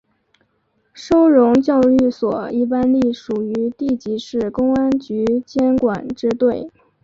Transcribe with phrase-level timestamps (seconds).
[0.93, 6.67] 收容教育所一般隶属于地级市公安局监管支队。